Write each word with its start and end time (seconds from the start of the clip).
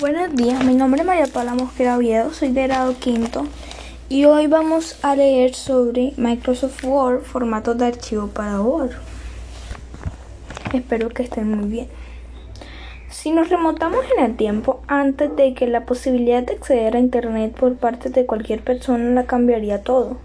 Buenos 0.00 0.34
días, 0.34 0.64
mi 0.64 0.74
nombre 0.74 1.02
es 1.02 1.06
María 1.06 1.26
Paula 1.26 1.52
Mosquera 1.52 1.98
Oviedo, 1.98 2.32
soy 2.32 2.52
de 2.52 2.62
grado 2.62 2.94
quinto 2.98 3.44
y 4.08 4.24
hoy 4.24 4.46
vamos 4.46 4.98
a 5.04 5.14
leer 5.14 5.52
sobre 5.52 6.14
Microsoft 6.16 6.82
Word, 6.84 7.20
formatos 7.20 7.76
de 7.76 7.84
archivo 7.84 8.28
para 8.28 8.62
Word. 8.62 8.92
Espero 10.72 11.10
que 11.10 11.24
estén 11.24 11.50
muy 11.50 11.68
bien. 11.68 11.88
Si 13.10 13.30
nos 13.30 13.50
remontamos 13.50 14.02
en 14.16 14.24
el 14.24 14.36
tiempo, 14.38 14.80
antes 14.86 15.36
de 15.36 15.52
que 15.52 15.66
la 15.66 15.84
posibilidad 15.84 16.42
de 16.44 16.54
acceder 16.54 16.96
a 16.96 16.98
Internet 16.98 17.54
por 17.54 17.76
parte 17.76 18.08
de 18.08 18.24
cualquier 18.24 18.64
persona 18.64 19.10
la 19.10 19.26
cambiaría 19.26 19.82
todo. 19.82 20.16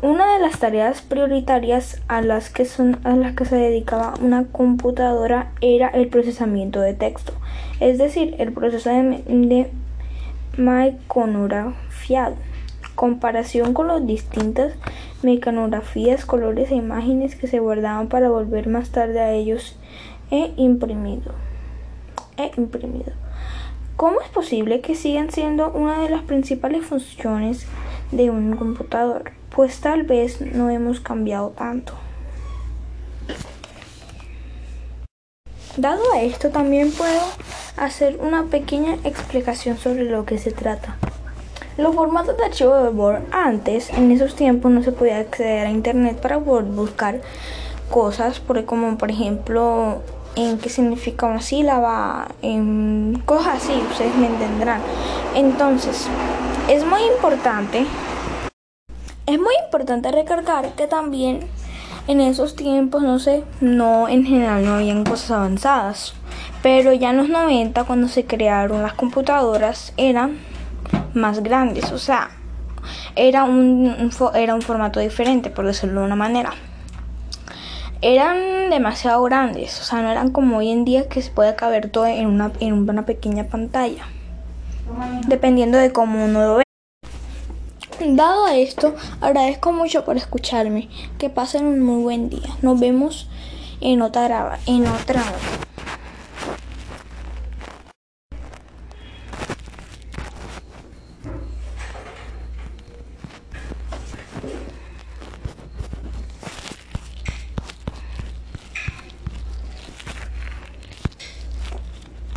Una 0.00 0.32
de 0.34 0.40
las 0.40 0.58
tareas 0.58 1.02
prioritarias 1.02 2.00
a 2.08 2.22
las 2.22 2.50
que, 2.50 2.64
son, 2.64 2.98
a 3.04 3.14
las 3.14 3.36
que 3.36 3.44
se 3.44 3.56
dedicaba 3.56 4.14
una 4.20 4.46
computadora 4.46 5.52
era 5.60 5.88
el 5.88 6.08
procesamiento 6.08 6.80
de 6.80 6.94
texto, 6.94 7.34
es 7.78 7.98
decir, 7.98 8.34
el 8.38 8.52
proceso 8.52 8.90
de, 8.90 9.22
de 9.26 9.70
comparación 12.94 13.74
con 13.74 13.88
las 13.88 14.06
distintas 14.06 14.74
mecanografías, 15.22 16.24
colores 16.24 16.70
e 16.70 16.74
imágenes 16.74 17.36
que 17.36 17.46
se 17.46 17.60
guardaban 17.60 18.08
para 18.08 18.28
volver 18.28 18.68
más 18.68 18.90
tarde 18.90 19.20
a 19.20 19.32
ellos 19.32 19.76
e 20.30 20.52
imprimido. 20.56 21.32
E 22.36 22.50
imprimido. 22.56 23.12
¿Cómo 23.96 24.20
es 24.20 24.28
posible 24.30 24.80
que 24.80 24.96
sigan 24.96 25.30
siendo 25.30 25.70
una 25.70 26.00
de 26.00 26.08
las 26.08 26.22
principales 26.22 26.84
funciones 26.84 27.68
de 28.12 28.30
un 28.30 28.56
computador? 28.56 29.32
Pues 29.54 29.80
tal 29.80 30.04
vez 30.04 30.40
no 30.40 30.70
hemos 30.70 31.00
cambiado 31.00 31.50
tanto. 31.50 31.94
Dado 35.76 36.02
a 36.14 36.22
esto, 36.22 36.50
también 36.50 36.92
puedo 36.92 37.20
hacer 37.76 38.18
una 38.20 38.44
pequeña 38.44 38.94
explicación 39.04 39.78
sobre 39.78 40.04
lo 40.04 40.24
que 40.24 40.38
se 40.38 40.52
trata. 40.52 40.96
Los 41.78 41.94
formatos 41.94 42.36
de 42.36 42.44
archivo 42.44 42.76
de 42.76 42.90
Word 42.90 43.22
antes, 43.32 43.88
en 43.90 44.10
esos 44.12 44.36
tiempos, 44.36 44.70
no 44.70 44.82
se 44.82 44.92
podía 44.92 45.18
acceder 45.18 45.66
a 45.66 45.70
Internet 45.70 46.20
para 46.20 46.36
buscar 46.36 47.22
cosas, 47.90 48.42
como 48.66 48.98
por 48.98 49.10
ejemplo 49.10 50.02
en 50.36 50.58
qué 50.58 50.68
significa 50.68 51.26
una 51.26 51.40
sílaba, 51.40 52.28
en 52.42 53.22
cosas 53.24 53.62
así, 53.62 53.72
ustedes 53.90 54.14
me 54.16 54.26
entenderán. 54.26 54.80
Entonces, 55.34 56.08
es 56.68 56.84
muy 56.84 57.02
importante 57.04 57.86
es 59.26 59.38
muy 59.38 59.54
importante 59.64 60.10
recargar 60.10 60.74
que 60.74 60.86
también 60.86 61.40
en 62.08 62.20
esos 62.20 62.56
tiempos, 62.56 63.02
no 63.02 63.18
sé, 63.18 63.44
no 63.60 64.08
en 64.08 64.24
general 64.24 64.64
no 64.64 64.74
habían 64.74 65.04
cosas 65.04 65.30
avanzadas, 65.30 66.14
pero 66.62 66.92
ya 66.92 67.10
en 67.10 67.18
los 67.18 67.28
90 67.28 67.84
cuando 67.84 68.08
se 68.08 68.26
crearon 68.26 68.82
las 68.82 68.94
computadoras 68.94 69.92
eran 69.96 70.38
más 71.14 71.42
grandes, 71.42 71.92
o 71.92 71.98
sea, 71.98 72.30
era 73.14 73.44
un, 73.44 74.10
era 74.34 74.54
un 74.54 74.62
formato 74.62 74.98
diferente, 74.98 75.50
por 75.50 75.66
decirlo 75.66 76.00
de 76.00 76.06
una 76.06 76.16
manera. 76.16 76.52
Eran 78.04 78.68
demasiado 78.68 79.22
grandes, 79.22 79.80
o 79.80 79.84
sea, 79.84 80.02
no 80.02 80.10
eran 80.10 80.32
como 80.32 80.56
hoy 80.56 80.70
en 80.70 80.84
día 80.84 81.08
que 81.08 81.22
se 81.22 81.30
puede 81.30 81.54
caber 81.54 81.88
todo 81.88 82.06
en 82.06 82.26
una, 82.26 82.50
en 82.58 82.72
una 82.72 83.06
pequeña 83.06 83.44
pantalla, 83.44 84.04
dependiendo 85.28 85.78
de 85.78 85.92
cómo 85.92 86.24
uno 86.24 86.44
lo 86.44 86.56
ve. 86.56 86.62
Dado 88.04 88.48
esto, 88.48 88.96
agradezco 89.20 89.72
mucho 89.72 90.04
por 90.04 90.16
escucharme. 90.16 90.88
Que 91.18 91.30
pasen 91.30 91.64
un 91.64 91.80
muy 91.80 92.02
buen 92.02 92.28
día. 92.28 92.48
Nos 92.60 92.80
vemos 92.80 93.30
en 93.80 94.02
otra, 94.02 94.58
en 94.66 94.84
otra 94.88 95.22